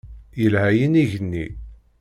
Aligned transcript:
Yelha 0.41 0.69
yinig-nni. 0.77 1.47